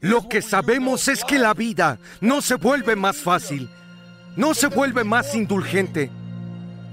Lo 0.00 0.28
que 0.28 0.40
sabemos 0.40 1.08
es 1.08 1.24
que 1.24 1.38
la 1.38 1.52
vida 1.52 1.98
no 2.22 2.40
se 2.40 2.54
vuelve 2.54 2.96
más 2.96 3.18
fácil, 3.18 3.68
no 4.34 4.54
se 4.54 4.68
vuelve 4.68 5.04
más 5.04 5.34
indulgente. 5.34 6.10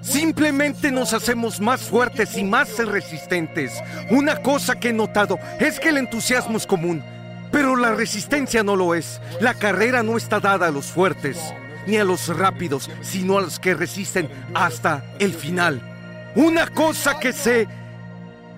Simplemente 0.01 0.91
nos 0.91 1.13
hacemos 1.13 1.61
más 1.61 1.83
fuertes 1.83 2.37
y 2.37 2.43
más 2.43 2.77
resistentes. 2.77 3.71
Una 4.11 4.41
cosa 4.41 4.77
que 4.77 4.89
he 4.89 4.93
notado 4.93 5.39
es 5.57 5.79
que 5.79 5.89
el 5.89 5.97
entusiasmo 5.97 6.57
es 6.57 6.67
común, 6.67 7.01
pero 7.49 7.77
la 7.77 7.93
resistencia 7.95 8.61
no 8.61 8.75
lo 8.75 8.93
es. 8.93 9.21
La 9.39 9.53
carrera 9.53 10.03
no 10.03 10.17
está 10.17 10.41
dada 10.41 10.67
a 10.67 10.71
los 10.71 10.87
fuertes, 10.87 11.37
ni 11.87 11.95
a 11.95 12.03
los 12.03 12.27
rápidos, 12.27 12.89
sino 13.01 13.37
a 13.37 13.41
los 13.41 13.57
que 13.57 13.73
resisten 13.73 14.29
hasta 14.53 15.05
el 15.19 15.33
final. 15.33 15.81
Una 16.35 16.67
cosa 16.67 17.17
que 17.19 17.31
sé 17.31 17.69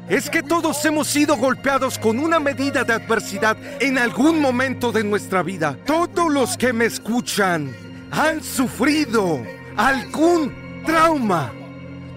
es 0.09 0.29
que 0.29 0.41
todos 0.41 0.83
hemos 0.85 1.07
sido 1.07 1.37
golpeados 1.37 1.99
con 1.99 2.19
una 2.19 2.39
medida 2.39 2.83
de 2.83 2.93
adversidad 2.93 3.55
en 3.79 3.99
algún 3.99 4.41
momento 4.41 4.91
de 4.91 5.03
nuestra 5.03 5.43
vida. 5.43 5.77
Todos 5.85 6.33
los 6.33 6.57
que 6.57 6.73
me 6.73 6.85
escuchan 6.85 7.71
han 8.11 8.43
sufrido 8.43 9.45
algún 9.77 10.51
trauma. 10.83 11.53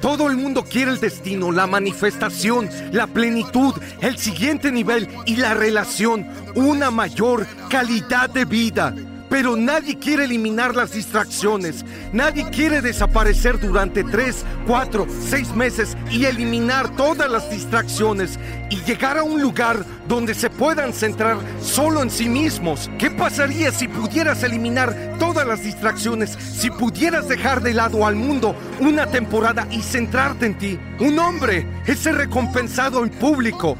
Todo 0.01 0.29
el 0.29 0.37
mundo 0.37 0.65
quiere 0.65 0.91
el 0.91 0.99
destino, 0.99 1.53
la 1.53 1.67
manifestación, 1.67 2.69
la 2.93 3.07
plenitud, 3.07 3.75
el 4.01 4.19
siguiente 4.19 4.73
nivel 4.73 5.09
y 5.27 5.37
la 5.37 5.55
relación, 5.55 6.27
una 6.55 6.91
mayor 6.91 7.47
calidad 7.69 8.31
de 8.31 8.45
vida. 8.47 8.95
Pero 9.33 9.57
nadie 9.57 9.99
quiere 9.99 10.25
eliminar 10.25 10.77
las 10.77 10.93
distracciones. 10.93 11.87
Nadie 12.13 12.51
quiere 12.51 12.83
desaparecer 12.83 13.59
durante 13.59 14.05
3, 14.05 14.45
4, 14.67 15.07
6 15.31 15.55
meses 15.55 15.97
y 16.11 16.27
eliminar 16.27 16.95
todas 16.97 17.31
las 17.31 17.51
distracciones 17.51 18.39
y 18.69 18.77
llegar 18.83 19.17
a 19.17 19.23
un 19.23 19.41
lugar 19.41 19.87
donde 20.07 20.35
se 20.35 20.51
puedan 20.51 20.93
centrar 20.93 21.39
solo 21.63 22.03
en 22.03 22.11
sí 22.11 22.29
mismos. 22.29 22.91
¿Qué 22.99 23.11
pasaría 23.11 23.73
si 23.73 23.89
pudieras 23.89 24.43
eliminar 24.43 25.17
todas 25.19 25.47
las 25.47 25.65
distracciones? 25.65 26.33
Si 26.33 26.69
pudieras 26.71 27.27
dejar 27.27 27.63
de 27.63 27.73
lado 27.73 28.07
al 28.07 28.17
mundo 28.17 28.55
una 28.81 29.07
temporada 29.07 29.67
y 29.71 29.81
centrarte 29.81 30.45
en 30.45 30.59
ti. 30.59 30.79
Un 31.01 31.19
hombre 31.19 31.67
es 31.87 32.05
recompensado 32.05 33.03
en 33.03 33.09
público 33.09 33.79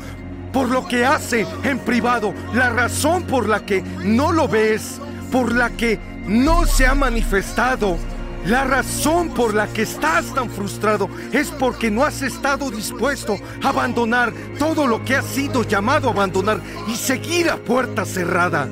por 0.51 0.71
lo 0.71 0.89
que 0.89 1.05
hace 1.05 1.47
en 1.63 1.79
privado. 1.79 2.33
La 2.55 2.71
razón 2.71 3.25
por 3.25 3.51
la 3.51 3.67
que 3.67 3.83
no 4.03 4.33
lo 4.33 4.49
ves 4.49 4.99
por 5.33 5.53
la 5.53 5.71
que 5.71 5.99
no 6.27 6.67
se 6.67 6.87
ha 6.87 6.95
manifestado. 6.95 7.97
La 8.45 8.65
razón 8.65 9.31
por 9.31 9.55
la 9.55 9.67
que 9.69 9.83
estás 9.83 10.27
tan 10.35 10.51
frustrado 10.51 11.09
es 11.33 11.51
porque 11.51 11.91
no 11.91 12.05
has 12.05 12.23
estado 12.23 12.71
dispuesto 12.71 13.37
a 13.63 13.69
abandonar 13.71 14.33
todo 14.59 14.87
lo 14.87 15.05
que 15.05 15.17
has 15.17 15.25
sido 15.25 15.63
llamado 15.63 16.09
a 16.09 16.13
abandonar 16.13 16.61
y 16.89 16.97
seguir 16.97 17.49
a 17.51 17.57
puerta 17.57 18.05
cerrada. 18.05 18.69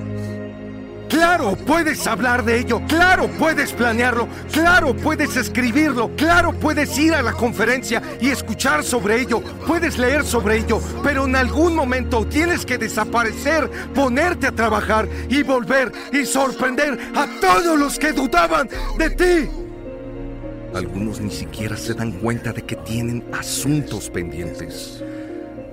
Claro, 1.10 1.56
puedes 1.66 2.06
hablar 2.06 2.44
de 2.44 2.60
ello, 2.60 2.80
claro, 2.86 3.28
puedes 3.36 3.72
planearlo, 3.72 4.28
claro, 4.52 4.94
puedes 4.94 5.36
escribirlo, 5.36 6.14
claro, 6.16 6.52
puedes 6.52 6.96
ir 6.98 7.14
a 7.14 7.20
la 7.20 7.32
conferencia 7.32 8.00
y 8.20 8.28
escuchar 8.28 8.84
sobre 8.84 9.20
ello, 9.20 9.42
puedes 9.66 9.98
leer 9.98 10.24
sobre 10.24 10.58
ello, 10.58 10.80
pero 11.02 11.24
en 11.24 11.34
algún 11.34 11.74
momento 11.74 12.24
tienes 12.26 12.64
que 12.64 12.78
desaparecer, 12.78 13.68
ponerte 13.92 14.46
a 14.46 14.52
trabajar 14.52 15.08
y 15.28 15.42
volver 15.42 15.90
y 16.12 16.24
sorprender 16.24 16.96
a 17.16 17.26
todos 17.40 17.76
los 17.76 17.98
que 17.98 18.12
dudaban 18.12 18.68
de 18.96 19.10
ti. 19.10 19.50
Algunos 20.76 21.20
ni 21.20 21.32
siquiera 21.32 21.76
se 21.76 21.94
dan 21.94 22.12
cuenta 22.12 22.52
de 22.52 22.62
que 22.62 22.76
tienen 22.76 23.24
asuntos 23.32 24.08
pendientes. 24.08 25.02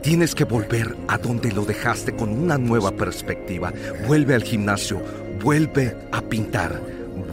Tienes 0.01 0.33
que 0.33 0.45
volver 0.45 0.95
a 1.07 1.17
donde 1.17 1.51
lo 1.51 1.65
dejaste 1.65 2.15
con 2.15 2.29
una 2.29 2.57
nueva 2.57 2.91
perspectiva. 2.91 3.73
Vuelve 4.07 4.35
al 4.35 4.43
gimnasio, 4.43 5.01
vuelve 5.41 5.95
a 6.11 6.21
pintar, 6.21 6.81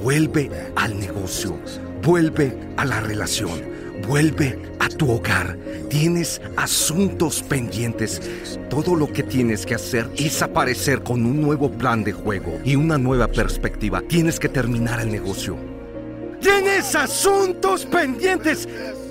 vuelve 0.03 0.51
al 0.77 0.99
negocio, 0.99 1.59
vuelve 2.03 2.57
a 2.77 2.85
la 2.85 3.01
relación, 3.01 3.63
vuelve 4.07 4.59
a 4.81 4.89
tu 4.89 5.11
hogar. 5.11 5.57
Tienes 5.89 6.41
asuntos 6.57 7.43
pendientes. 7.43 8.59
Todo 8.69 8.97
lo 8.97 9.13
que 9.13 9.23
tienes 9.23 9.65
que 9.65 9.75
hacer 9.75 10.11
es 10.17 10.43
aparecer 10.43 11.03
con 11.03 11.25
un 11.25 11.41
nuevo 11.41 11.71
plan 11.71 12.03
de 12.03 12.13
juego 12.13 12.59
y 12.65 12.77
una 12.77 12.99
nueva 12.99 13.29
perspectiva. 13.29 14.03
Tienes 14.03 14.41
que 14.41 14.49
terminar 14.49 15.01
el 15.01 15.11
negocio. 15.11 15.57
Tienes 16.41 16.95
asuntos 16.95 17.87
pendientes. 17.87 18.69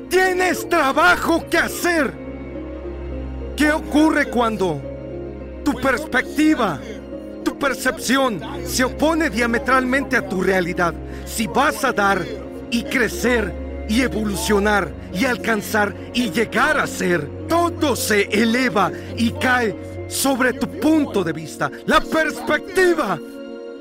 Tienes 0.09 0.67
trabajo 0.67 1.45
que 1.49 1.57
hacer. 1.57 2.13
¿Qué 3.55 3.71
ocurre 3.71 4.29
cuando 4.29 4.81
tu 5.63 5.73
perspectiva, 5.73 6.79
percepción 7.63 8.41
se 8.65 8.83
opone 8.83 9.29
diametralmente 9.29 10.17
a 10.17 10.27
tu 10.27 10.41
realidad? 10.41 10.93
Si 11.25 11.47
vas 11.47 11.85
a 11.85 11.93
dar 11.93 12.21
y 12.69 12.83
crecer 12.83 13.85
y 13.87 14.01
evolucionar 14.01 14.91
y 15.13 15.23
alcanzar 15.23 15.95
y 16.13 16.29
llegar 16.29 16.77
a 16.77 16.85
ser, 16.85 17.25
todo 17.47 17.95
se 17.95 18.23
eleva 18.23 18.91
y 19.15 19.31
cae 19.31 20.09
sobre 20.09 20.51
tu 20.51 20.67
punto 20.81 21.23
de 21.23 21.31
vista. 21.31 21.71
La 21.85 22.01
perspectiva 22.01 23.17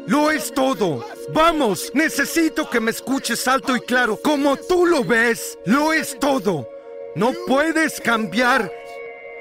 lo 0.07 0.31
es 0.31 0.55
todo. 0.55 1.05
Vamos, 1.35 1.91
necesito 1.93 2.71
que 2.71 2.79
me 2.79 2.93
escuches 2.93 3.49
alto 3.49 3.75
y 3.75 3.81
claro. 3.81 4.17
Como 4.23 4.57
tú 4.57 4.87
lo 4.87 5.03
ves, 5.03 5.59
lo 5.67 5.93
es 5.93 6.17
todo. 6.21 6.69
No 7.17 7.33
puedes 7.49 8.01
cambiar 8.01 8.71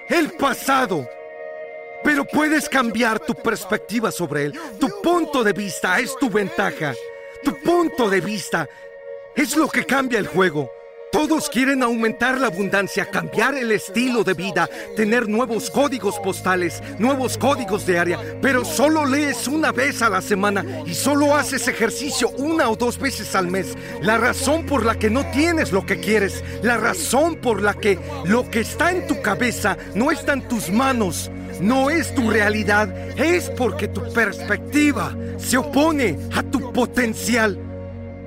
el 0.10 0.32
pasado. 0.32 1.08
Pero 2.04 2.26
puedes 2.26 2.68
cambiar 2.68 3.20
tu 3.20 3.34
perspectiva 3.34 4.12
sobre 4.12 4.46
él. 4.46 4.60
Tu 4.80 4.90
punto 5.02 5.44
de 5.44 5.54
vista 5.54 6.00
es 6.00 6.16
tu 6.18 6.30
ventaja. 6.30 6.94
Tu 7.44 7.56
punto 7.62 8.10
de 8.10 8.22
vista 8.22 8.68
es 9.36 9.56
lo 9.56 9.68
que 9.68 9.86
cambia 9.86 10.20
el 10.20 10.28
juego. 10.28 10.70
Todos 11.12 11.50
quieren 11.50 11.84
aumentar 11.84 12.40
la 12.40 12.48
abundancia, 12.48 13.06
cambiar 13.06 13.56
el 13.56 13.74
estilo 13.74 14.24
de 14.24 14.34
vida, 14.34 14.70
tener 14.96 15.28
nuevos 15.28 15.70
códigos 15.70 16.18
postales, 16.20 16.82
nuevos 17.00 17.38
códigos 17.38 17.86
de 17.86 18.00
área, 18.00 18.20
pero 18.42 18.64
solo 18.64 19.06
lees 19.06 19.46
una 19.50 19.74
vez 19.74 20.02
a 20.02 20.10
la 20.10 20.22
semana 20.22 20.64
y 20.86 20.94
solo 20.94 21.36
haces 21.36 21.68
ejercicio 21.68 22.30
una 22.38 22.70
o 22.70 22.78
dos 22.78 22.98
veces 22.98 23.36
al 23.36 23.48
mes. 23.48 23.76
La 24.02 24.18
razón 24.18 24.66
por 24.66 24.86
la 24.86 24.98
que 24.98 25.10
no 25.10 25.26
tienes 25.32 25.74
lo 25.74 25.86
que 25.86 26.00
quieres, 26.00 26.46
la 26.64 26.78
razón 26.78 27.36
por 27.36 27.62
la 27.62 27.74
que 27.74 28.00
lo 28.24 28.50
que 28.50 28.62
está 28.62 28.92
en 28.92 29.06
tu 29.06 29.22
cabeza 29.22 29.78
no 29.94 30.12
está 30.12 30.32
en 30.32 30.48
tus 30.48 30.70
manos, 30.70 31.30
no 31.62 31.90
es 31.90 32.14
tu 32.16 32.30
realidad, 32.30 32.90
es 33.18 33.50
porque 33.52 33.88
tu 33.88 34.02
perspectiva 34.14 35.16
se 35.38 35.58
opone 35.58 36.18
a 36.34 36.44
tu 36.44 36.74
potencial. 36.74 37.58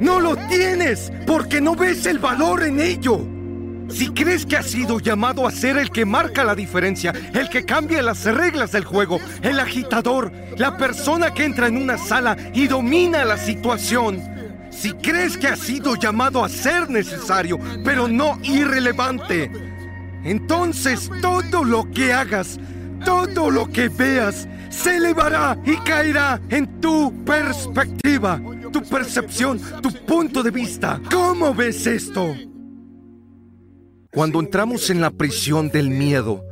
No 0.01 0.21
lo 0.21 0.37
tienes 0.49 1.13
porque 1.27 1.61
no 1.61 1.75
ves 1.75 2.07
el 2.07 2.19
valor 2.19 2.63
en 2.63 2.81
ello. 2.81 3.27
Si 3.89 4.09
crees 4.09 4.47
que 4.47 4.57
has 4.57 4.67
sido 4.67 4.99
llamado 4.99 5.47
a 5.47 5.51
ser 5.51 5.77
el 5.77 5.91
que 5.91 6.05
marca 6.05 6.43
la 6.43 6.55
diferencia, 6.55 7.13
el 7.35 7.49
que 7.49 7.65
cambia 7.65 8.03
las 8.03 8.25
reglas 8.25 8.73
del 8.73 8.85
juego, 8.85 9.21
el 9.43 9.61
agitador, 9.61 10.33
la 10.57 10.77
persona 10.77 11.33
que 11.33 11.45
entra 11.45 11.67
en 11.67 11.77
una 11.77 11.99
sala 11.99 12.37
y 12.55 12.67
domina 12.67 13.25
la 13.25 13.37
situación, 13.37 14.23
si 14.71 14.93
crees 14.93 15.37
que 15.37 15.49
has 15.49 15.61
sido 15.61 15.97
llamado 15.97 16.45
a 16.45 16.49
ser 16.49 16.89
necesario, 16.91 17.59
pero 17.85 18.09
no 18.09 18.39
irrelevante, 18.43 19.51
entonces 20.25 21.11
todo 21.21 21.63
lo 21.63 21.91
que 21.93 22.13
hagas 22.13 22.59
Todo 23.05 23.51
lo 23.51 23.67
que 23.69 23.89
veas 23.89 24.49
se 24.71 24.97
elevará 24.97 25.59
y 25.65 25.77
caerá 25.77 26.41
en 26.49 26.81
tu 26.81 27.12
perspectiva, 27.25 28.41
tu 28.73 28.83
percepción, 28.83 29.61
tu 29.83 29.93
punto 30.05 30.43
de 30.43 30.51
vista. 30.51 31.01
¿Cómo 31.11 31.55
ves 31.55 31.87
esto? 31.87 32.35
Cuando 34.12 34.41
entramos 34.41 34.91
en 34.91 35.01
la 35.01 35.11
prisión 35.11 35.71
del 35.71 35.91
miedo, 35.91 36.45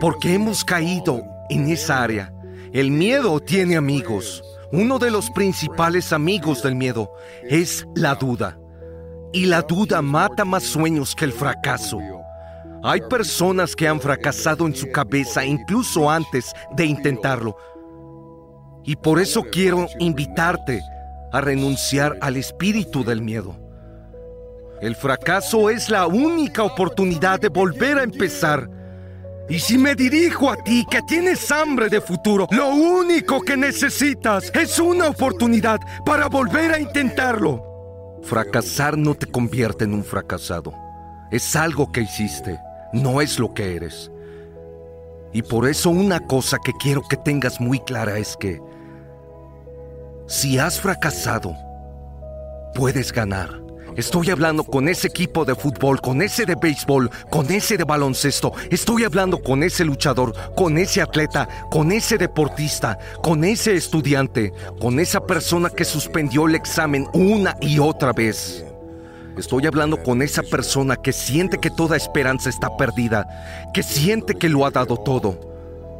porque 0.00 0.34
hemos 0.34 0.64
caído 0.64 1.24
en 1.50 1.68
esa 1.68 2.02
área, 2.02 2.32
el 2.72 2.90
miedo 2.90 3.40
tiene 3.40 3.76
amigos. 3.76 4.42
Uno 4.72 4.98
de 4.98 5.10
los 5.10 5.30
principales 5.30 6.12
amigos 6.12 6.62
del 6.62 6.74
miedo 6.74 7.10
es 7.48 7.86
la 7.94 8.14
duda. 8.14 8.58
Y 9.32 9.46
la 9.46 9.62
duda 9.62 10.02
mata 10.02 10.44
más 10.44 10.62
sueños 10.62 11.14
que 11.14 11.24
el 11.24 11.32
fracaso. 11.32 11.98
Hay 12.82 13.00
personas 13.02 13.74
que 13.74 13.88
han 13.88 14.00
fracasado 14.00 14.66
en 14.66 14.74
su 14.74 14.90
cabeza 14.92 15.44
incluso 15.44 16.10
antes 16.10 16.52
de 16.76 16.84
intentarlo. 16.84 17.56
Y 18.84 18.96
por 18.96 19.18
eso 19.20 19.42
quiero 19.50 19.86
invitarte 19.98 20.80
a 21.32 21.40
renunciar 21.40 22.16
al 22.20 22.36
espíritu 22.36 23.04
del 23.04 23.20
miedo. 23.20 23.58
El 24.80 24.94
fracaso 24.94 25.70
es 25.70 25.90
la 25.90 26.06
única 26.06 26.62
oportunidad 26.62 27.40
de 27.40 27.48
volver 27.48 27.98
a 27.98 28.04
empezar. 28.04 28.70
Y 29.48 29.58
si 29.58 29.76
me 29.76 29.94
dirijo 29.94 30.50
a 30.50 30.56
ti 30.56 30.86
que 30.88 31.02
tienes 31.02 31.50
hambre 31.50 31.88
de 31.88 32.00
futuro, 32.00 32.46
lo 32.50 32.68
único 32.68 33.40
que 33.40 33.56
necesitas 33.56 34.52
es 34.54 34.78
una 34.78 35.08
oportunidad 35.08 35.80
para 36.06 36.28
volver 36.28 36.72
a 36.72 36.78
intentarlo. 36.78 38.20
Fracasar 38.22 38.96
no 38.96 39.14
te 39.14 39.26
convierte 39.26 39.84
en 39.84 39.94
un 39.94 40.04
fracasado. 40.04 40.72
Es 41.30 41.56
algo 41.56 41.90
que 41.90 42.02
hiciste, 42.02 42.58
no 42.92 43.20
es 43.20 43.38
lo 43.38 43.54
que 43.54 43.76
eres. 43.76 44.10
Y 45.32 45.42
por 45.42 45.68
eso 45.68 45.90
una 45.90 46.20
cosa 46.20 46.58
que 46.64 46.72
quiero 46.80 47.02
que 47.08 47.16
tengas 47.16 47.60
muy 47.60 47.80
clara 47.80 48.18
es 48.18 48.36
que 48.36 48.60
si 50.26 50.58
has 50.58 50.80
fracasado, 50.80 51.54
puedes 52.74 53.12
ganar. 53.12 53.68
Estoy 53.96 54.30
hablando 54.30 54.62
con 54.62 54.88
ese 54.88 55.08
equipo 55.08 55.44
de 55.44 55.56
fútbol, 55.56 56.00
con 56.00 56.22
ese 56.22 56.46
de 56.46 56.54
béisbol, 56.54 57.10
con 57.30 57.50
ese 57.50 57.76
de 57.76 57.82
baloncesto. 57.82 58.52
Estoy 58.70 59.02
hablando 59.02 59.42
con 59.42 59.64
ese 59.64 59.84
luchador, 59.84 60.34
con 60.54 60.78
ese 60.78 61.02
atleta, 61.02 61.48
con 61.70 61.90
ese 61.90 62.16
deportista, 62.16 62.96
con 63.22 63.42
ese 63.42 63.74
estudiante, 63.74 64.52
con 64.80 65.00
esa 65.00 65.26
persona 65.26 65.68
que 65.70 65.84
suspendió 65.84 66.46
el 66.46 66.54
examen 66.54 67.08
una 67.12 67.56
y 67.60 67.80
otra 67.80 68.12
vez. 68.12 68.67
Estoy 69.38 69.66
hablando 69.66 70.02
con 70.02 70.20
esa 70.20 70.42
persona 70.42 70.96
que 70.96 71.12
siente 71.12 71.58
que 71.58 71.70
toda 71.70 71.96
esperanza 71.96 72.50
está 72.50 72.76
perdida, 72.76 73.70
que 73.72 73.84
siente 73.84 74.34
que 74.34 74.48
lo 74.48 74.66
ha 74.66 74.72
dado 74.72 74.96
todo. 74.96 75.38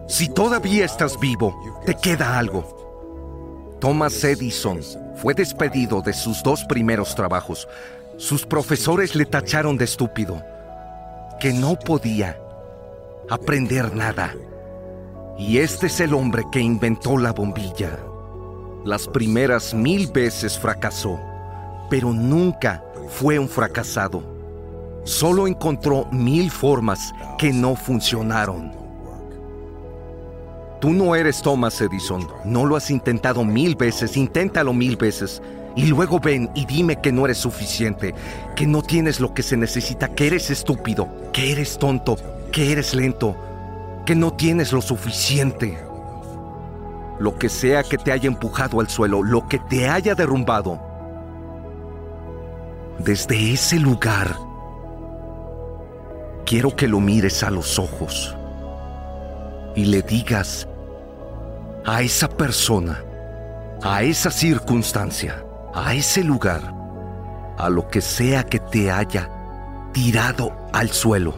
Si 0.08 0.28
todavía 0.28 0.84
estás 0.84 1.20
vivo, 1.20 1.56
te 1.86 1.94
queda 1.94 2.36
algo. 2.36 3.76
Thomas 3.80 4.24
Edison 4.24 4.80
fue 5.14 5.34
despedido 5.34 6.02
de 6.02 6.14
sus 6.14 6.42
dos 6.42 6.64
primeros 6.64 7.14
trabajos. 7.14 7.68
Sus 8.16 8.44
profesores 8.44 9.14
le 9.14 9.24
tacharon 9.24 9.78
de 9.78 9.84
estúpido, 9.84 10.42
que 11.38 11.52
no 11.52 11.78
podía 11.78 12.40
aprender 13.30 13.94
nada. 13.94 14.34
Y 15.38 15.58
este 15.58 15.86
es 15.86 16.00
el 16.00 16.12
hombre 16.12 16.42
que 16.50 16.58
inventó 16.58 17.16
la 17.16 17.32
bombilla. 17.32 18.00
Las 18.84 19.06
primeras 19.06 19.74
mil 19.74 20.08
veces 20.08 20.58
fracasó, 20.58 21.20
pero 21.88 22.12
nunca 22.12 22.82
fue 23.08 23.38
un 23.38 23.48
fracasado. 23.48 24.22
Solo 25.04 25.46
encontró 25.46 26.06
mil 26.12 26.50
formas 26.50 27.12
que 27.38 27.52
no 27.52 27.74
funcionaron. 27.74 28.72
Tú 30.80 30.90
no 30.90 31.16
eres 31.16 31.42
Thomas 31.42 31.80
Edison, 31.80 32.28
no 32.44 32.64
lo 32.64 32.76
has 32.76 32.90
intentado 32.90 33.44
mil 33.44 33.74
veces, 33.74 34.16
inténtalo 34.16 34.72
mil 34.72 34.96
veces. 34.96 35.42
Y 35.74 35.86
luego 35.86 36.20
ven 36.20 36.50
y 36.54 36.66
dime 36.66 37.00
que 37.00 37.12
no 37.12 37.24
eres 37.24 37.38
suficiente, 37.38 38.14
que 38.54 38.66
no 38.66 38.82
tienes 38.82 39.18
lo 39.18 39.34
que 39.34 39.42
se 39.42 39.56
necesita, 39.56 40.08
que 40.08 40.26
eres 40.26 40.50
estúpido, 40.50 41.08
que 41.32 41.52
eres 41.52 41.78
tonto, 41.78 42.16
que 42.52 42.72
eres 42.72 42.94
lento, 42.94 43.36
que 44.04 44.14
no 44.14 44.32
tienes 44.32 44.72
lo 44.72 44.80
suficiente. 44.80 45.78
Lo 47.18 47.36
que 47.36 47.48
sea 47.48 47.82
que 47.82 47.98
te 47.98 48.12
haya 48.12 48.28
empujado 48.28 48.80
al 48.80 48.88
suelo, 48.88 49.22
lo 49.22 49.48
que 49.48 49.58
te 49.58 49.88
haya 49.88 50.14
derrumbado, 50.14 50.87
desde 52.98 53.52
ese 53.52 53.78
lugar, 53.78 54.36
quiero 56.44 56.74
que 56.74 56.88
lo 56.88 57.00
mires 57.00 57.42
a 57.42 57.50
los 57.50 57.78
ojos 57.78 58.34
y 59.76 59.84
le 59.84 60.02
digas 60.02 60.66
a 61.86 62.02
esa 62.02 62.28
persona, 62.28 63.02
a 63.82 64.02
esa 64.02 64.30
circunstancia, 64.30 65.44
a 65.74 65.94
ese 65.94 66.24
lugar, 66.24 66.74
a 67.56 67.68
lo 67.68 67.88
que 67.88 68.00
sea 68.00 68.42
que 68.42 68.58
te 68.58 68.90
haya 68.90 69.30
tirado 69.92 70.52
al 70.72 70.90
suelo. 70.90 71.34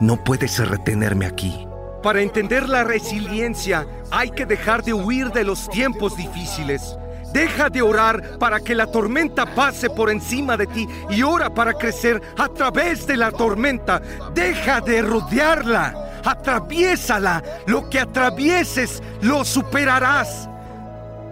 No 0.00 0.24
puedes 0.24 0.58
retenerme 0.66 1.26
aquí. 1.26 1.66
Para 2.02 2.22
entender 2.22 2.66
la 2.68 2.82
resiliencia 2.84 3.86
hay 4.10 4.30
que 4.30 4.46
dejar 4.46 4.82
de 4.82 4.94
huir 4.94 5.30
de 5.30 5.44
los 5.44 5.68
tiempos 5.68 6.16
difíciles. 6.16 6.96
Deja 7.32 7.68
de 7.68 7.82
orar 7.82 8.38
para 8.38 8.60
que 8.60 8.74
la 8.74 8.86
tormenta 8.86 9.46
pase 9.54 9.90
por 9.90 10.10
encima 10.10 10.56
de 10.56 10.66
ti 10.66 10.88
y 11.10 11.22
ora 11.22 11.50
para 11.50 11.74
crecer 11.74 12.20
a 12.36 12.48
través 12.48 13.06
de 13.06 13.16
la 13.16 13.30
tormenta. 13.30 14.00
Deja 14.34 14.80
de 14.80 15.02
rodearla. 15.02 16.22
Atraviésala. 16.24 17.42
Lo 17.66 17.88
que 17.88 18.00
atravieses 18.00 19.02
lo 19.22 19.44
superarás. 19.44 20.48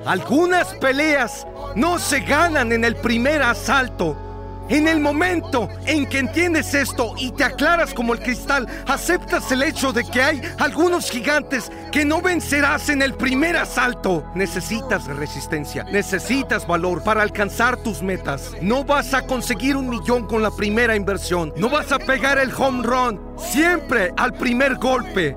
Algunas 0.07 0.69
peleas 0.75 1.47
no 1.75 1.99
se 1.99 2.21
ganan 2.21 2.73
en 2.73 2.85
el 2.85 2.97
primer 2.97 3.43
asalto 3.43 4.28
en 4.69 4.89
el 4.89 5.01
momento 5.01 5.69
en 5.87 6.07
que 6.07 6.19
entiendes 6.19 6.75
esto 6.75 7.15
y 7.17 7.33
te 7.33 7.45
aclaras 7.45 7.95
como 7.95 8.15
el 8.15 8.21
cristal, 8.21 8.67
aceptas 8.87 9.51
el 9.53 9.63
hecho 9.63 9.93
de 9.93 10.05
que 10.05 10.23
hay 10.23 10.43
algunos 10.59 11.11
gigantes 11.11 11.71
que 11.91 12.05
no 12.05 12.21
vencerás 12.21 12.89
en 12.89 13.03
el 13.03 13.15
primer 13.15 13.57
asalto. 13.57 14.25
Necesitas 14.35 15.07
resistencia, 15.07 15.85
necesitas 15.85 16.67
valor 16.67 17.03
para 17.03 17.23
alcanzar 17.23 17.77
tus 17.79 18.03
metas. 18.03 18.53
No 18.61 18.85
vas 18.85 19.15
a 19.15 19.27
conseguir 19.27 19.77
un 19.77 19.89
millón 19.89 20.27
con 20.27 20.43
la 20.43 20.51
primera 20.51 20.97
inversión, 20.97 21.53
no 21.57 21.69
vas 21.69 21.93
a 21.93 21.99
pegar 21.99 22.39
el 22.39 22.53
home 22.53 22.83
run 22.83 23.21
siempre 23.39 24.13
al 24.17 24.35
primer 24.35 24.77
golpe. 24.77 25.37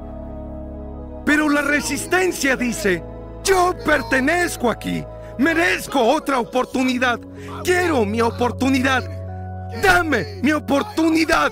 Pero 1.25 1.49
la 1.49 1.61
resistencia 1.61 2.55
dice, 2.55 3.03
yo 3.43 3.73
pertenezco 3.85 4.69
aquí. 4.69 5.03
Merezco 5.37 5.99
otra 6.01 6.39
oportunidad. 6.39 7.19
Quiero 7.63 8.05
mi 8.05 8.21
oportunidad. 8.21 9.20
Dame 9.81 10.39
mi 10.41 10.51
oportunidad. 10.51 11.51